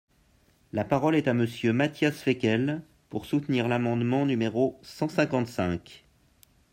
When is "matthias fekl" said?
1.73-2.81